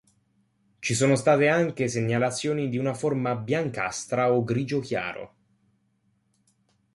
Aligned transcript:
Ci 0.79 0.95
sono 0.95 1.13
state 1.15 1.47
anche 1.47 1.87
segnalazioni 1.87 2.69
di 2.69 2.79
una 2.79 2.95
forma 2.95 3.35
biancastra 3.35 4.33
o 4.33 4.43
grigio 4.43 4.79
chiaro. 4.79 5.35